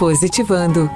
[0.00, 0.88] Positivando.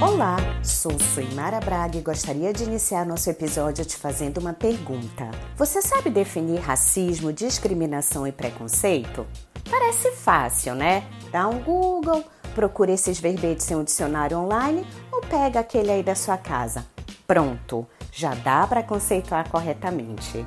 [0.00, 5.28] Olá, sou Suimara Braga e gostaria de iniciar nosso episódio te fazendo uma pergunta.
[5.56, 9.26] Você sabe definir racismo, discriminação e preconceito?
[9.68, 11.02] Parece fácil, né?
[11.32, 12.22] Dá um Google,
[12.54, 16.86] procura esses verbetes em um dicionário online ou pega aquele aí da sua casa.
[17.26, 20.46] Pronto, já dá para conceituar corretamente.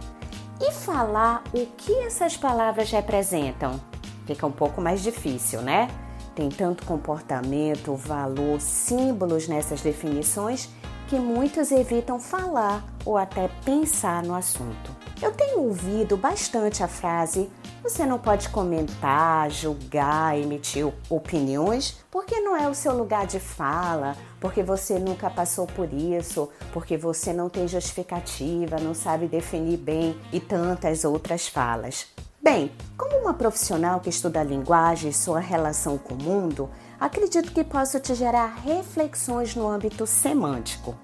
[0.60, 3.80] E falar o que essas palavras representam?
[4.26, 5.88] Fica um pouco mais difícil, né?
[6.36, 10.70] Tem tanto comportamento, valor, símbolos nessas definições
[11.08, 15.07] que muitos evitam falar ou até pensar no assunto.
[15.20, 17.50] Eu tenho ouvido bastante a frase:
[17.82, 24.16] você não pode comentar, julgar, emitir opiniões, porque não é o seu lugar de fala,
[24.40, 30.16] porque você nunca passou por isso, porque você não tem justificativa, não sabe definir bem
[30.32, 32.06] e tantas outras falas.
[32.42, 37.52] Bem, como uma profissional que estuda a linguagem e sua relação com o mundo, acredito
[37.52, 40.96] que posso te gerar reflexões no âmbito semântico.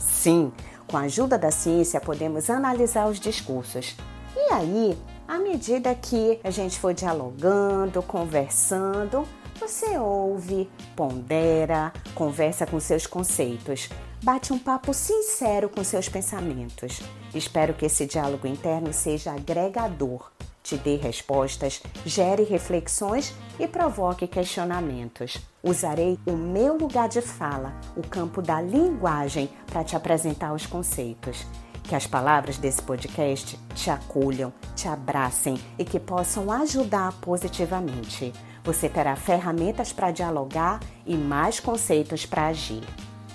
[0.00, 0.52] Sim,
[0.88, 3.94] com a ajuda da ciência podemos analisar os discursos.
[4.34, 9.28] E aí, à medida que a gente for dialogando, conversando,
[9.60, 13.88] você ouve, pondera, conversa com seus conceitos,
[14.22, 17.00] bate um papo sincero com seus pensamentos.
[17.34, 20.30] Espero que esse diálogo interno seja agregador
[20.68, 25.38] te dê respostas, gere reflexões e provoque questionamentos.
[25.62, 31.46] Usarei o meu lugar de fala, o campo da linguagem, para te apresentar os conceitos.
[31.84, 38.30] Que as palavras desse podcast te acolham, te abracem e que possam ajudar positivamente.
[38.62, 42.84] Você terá ferramentas para dialogar e mais conceitos para agir.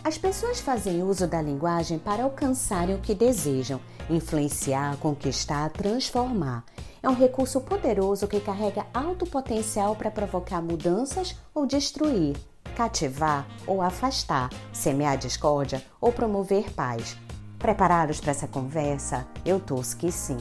[0.03, 6.64] As pessoas fazem uso da linguagem para alcançarem o que desejam, influenciar, conquistar, transformar
[7.04, 12.38] é um recurso poderoso que carrega alto potencial para provocar mudanças ou destruir,
[12.76, 17.18] cativar ou afastar, semear discórdia ou promover paz.
[17.59, 19.28] Preparados para essa conversa?
[19.46, 20.38] Eu torço que sim.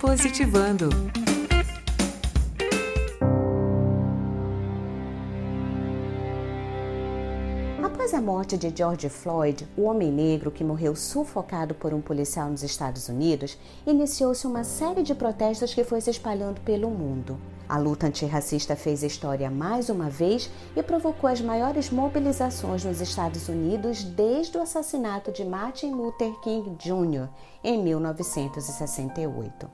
[0.00, 0.88] Positivando.
[8.08, 12.48] Após a morte de George Floyd, o homem negro que morreu sufocado por um policial
[12.48, 17.38] nos Estados Unidos, iniciou-se uma série de protestos que foi se espalhando pelo mundo.
[17.68, 23.46] A luta antirracista fez história mais uma vez e provocou as maiores mobilizações nos Estados
[23.46, 27.28] Unidos desde o assassinato de Martin Luther King Jr.
[27.62, 29.70] em 1968.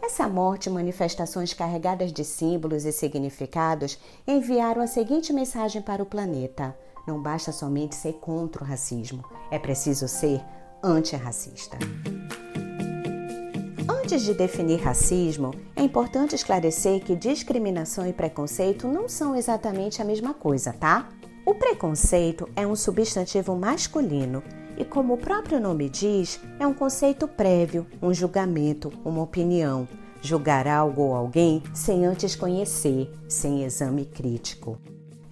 [0.00, 3.98] Essa morte e manifestações carregadas de símbolos e significados
[4.28, 9.58] enviaram a seguinte mensagem para o planeta: não basta somente ser contra o racismo, é
[9.58, 10.40] preciso ser
[10.82, 11.78] antirracista.
[13.88, 20.04] Antes de definir racismo, é importante esclarecer que discriminação e preconceito não são exatamente a
[20.04, 21.08] mesma coisa, tá?
[21.46, 24.42] O preconceito é um substantivo masculino
[24.76, 29.88] e, como o próprio nome diz, é um conceito prévio, um julgamento, uma opinião.
[30.20, 34.78] Julgar algo ou alguém sem antes conhecer, sem exame crítico.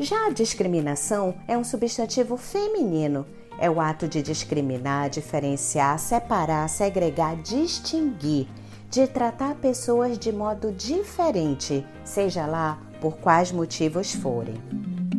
[0.03, 3.25] Já a discriminação é um substantivo feminino.
[3.57, 8.49] É o ato de discriminar, diferenciar, separar, segregar, distinguir,
[8.91, 14.57] de tratar pessoas de modo diferente, seja lá por quais motivos forem.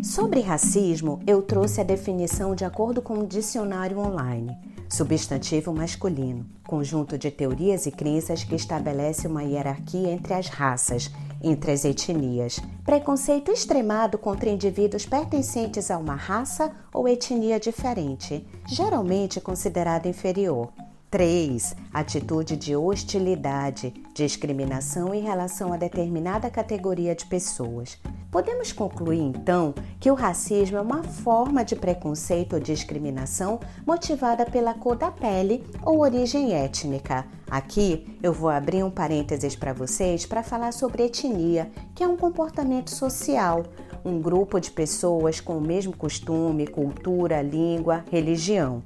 [0.03, 4.57] Sobre racismo, eu trouxe a definição de acordo com o dicionário online.
[4.89, 11.09] Substantivo masculino, conjunto de teorias e crenças que estabelece uma hierarquia entre as raças,
[11.43, 12.59] entre as etnias.
[12.85, 20.71] Preconceito extremado contra indivíduos pertencentes a uma raça ou etnia diferente, geralmente considerada inferior.
[21.11, 21.75] 3.
[21.93, 27.99] Atitude de hostilidade, discriminação em relação a determinada categoria de pessoas.
[28.33, 34.73] Podemos concluir então que o racismo é uma forma de preconceito ou discriminação motivada pela
[34.73, 37.27] cor da pele ou origem étnica.
[37.47, 42.18] Aqui eu vou abrir um parênteses para vocês para falar sobre etnia, que é um
[42.18, 43.68] comportamento social,
[44.03, 48.81] um grupo de pessoas com o mesmo costume, cultura, língua, religião.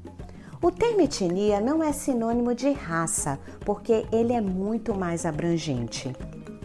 [0.62, 6.14] O termo etnia não é sinônimo de raça, porque ele é muito mais abrangente.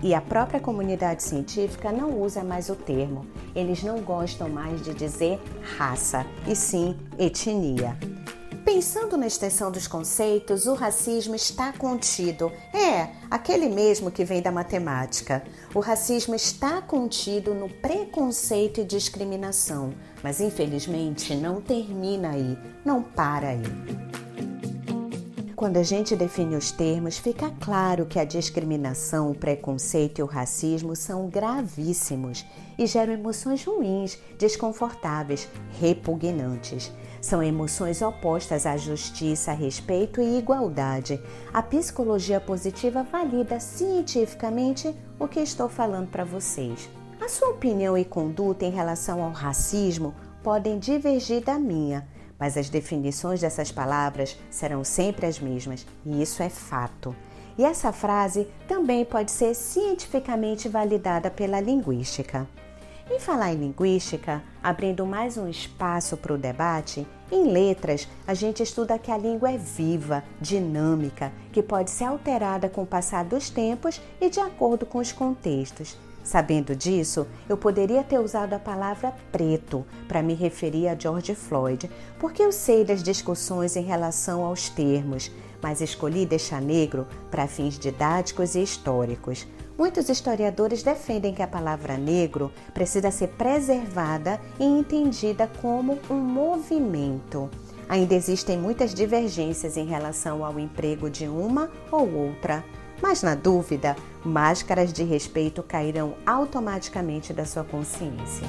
[0.02, 3.24] E a própria comunidade científica não usa mais o termo.
[3.54, 5.40] Eles não gostam mais de dizer
[5.78, 7.96] raça, e sim etnia.
[8.64, 12.50] Pensando na extensão dos conceitos, o racismo está contido.
[12.72, 15.42] É, aquele mesmo que vem da matemática.
[15.74, 23.48] O racismo está contido no preconceito e discriminação, mas infelizmente não termina aí, não para
[23.48, 24.21] aí.
[25.62, 30.26] Quando a gente define os termos, fica claro que a discriminação, o preconceito e o
[30.26, 32.44] racismo são gravíssimos
[32.76, 35.48] e geram emoções ruins, desconfortáveis,
[35.78, 36.90] repugnantes.
[37.20, 41.22] São emoções opostas à justiça, respeito e igualdade.
[41.54, 46.90] A psicologia positiva valida cientificamente o que estou falando para vocês.
[47.24, 50.12] A sua opinião e conduta em relação ao racismo
[50.42, 52.08] podem divergir da minha,
[52.42, 57.14] mas as definições dessas palavras serão sempre as mesmas, e isso é fato.
[57.56, 62.48] E essa frase também pode ser cientificamente validada pela linguística.
[63.08, 68.60] Em falar em linguística, abrindo mais um espaço para o debate, em letras a gente
[68.60, 73.50] estuda que a língua é viva, dinâmica, que pode ser alterada com o passar dos
[73.50, 75.96] tempos e de acordo com os contextos.
[76.22, 81.90] Sabendo disso, eu poderia ter usado a palavra preto para me referir a George Floyd,
[82.18, 85.30] porque eu sei das discussões em relação aos termos,
[85.60, 89.46] mas escolhi deixar negro para fins didáticos e históricos.
[89.76, 97.50] Muitos historiadores defendem que a palavra negro precisa ser preservada e entendida como um movimento.
[97.88, 102.64] Ainda existem muitas divergências em relação ao emprego de uma ou outra,
[103.02, 108.46] mas na dúvida, máscaras de respeito cairão automaticamente da sua consciência.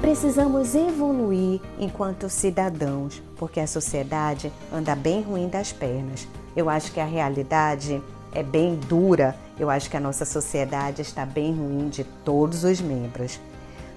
[0.00, 6.26] Precisamos evoluir enquanto cidadãos, porque a sociedade anda bem ruim das pernas.
[6.56, 8.02] Eu acho que a realidade
[8.32, 9.36] é bem dura.
[9.58, 13.38] Eu acho que a nossa sociedade está bem ruim de todos os membros.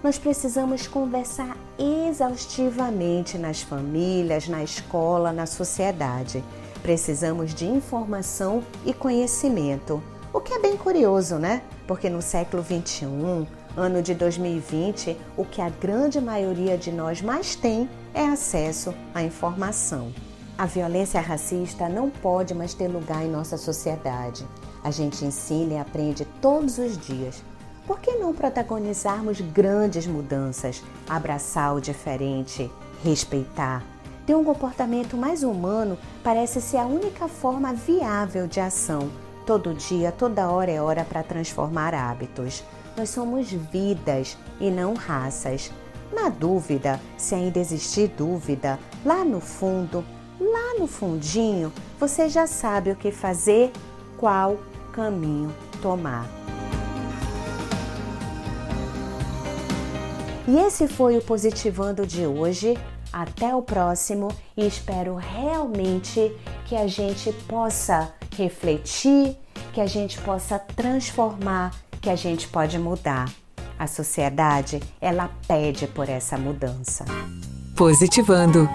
[0.06, 6.44] Nós precisamos conversar exaustivamente nas famílias, na escola, na sociedade.
[6.84, 10.04] Precisamos de informação e conhecimento.
[10.32, 11.64] O que é bem curioso, né?
[11.88, 17.56] Porque no século 21, ano de 2020, o que a grande maioria de nós mais
[17.56, 20.14] tem é acesso à informação.
[20.56, 24.46] A violência racista não pode mais ter lugar em nossa sociedade.
[24.84, 27.42] A gente ensina e aprende todos os dias.
[27.86, 32.72] Por que não protagonizarmos grandes mudanças, abraçar o diferente,
[33.04, 33.84] respeitar?
[34.26, 39.10] Ter um comportamento mais humano parece ser a única forma viável de ação.
[39.46, 42.64] Todo dia, toda hora é hora para transformar hábitos.
[42.98, 45.72] Nós somos vidas e não raças.
[46.12, 50.04] Na dúvida, se ainda existir dúvida, lá no fundo,
[50.40, 53.72] lá no fundinho, você já sabe o que fazer,
[54.18, 54.58] qual
[54.92, 55.54] caminho
[55.84, 56.26] tomar.
[60.48, 62.78] E esse foi o Positivando de hoje.
[63.12, 64.28] Até o próximo
[64.58, 69.38] e espero realmente que a gente possa refletir,
[69.74, 73.32] que a gente possa transformar, que a gente pode mudar.
[73.78, 77.06] A sociedade, ela pede por essa mudança.
[77.76, 78.70] Positivando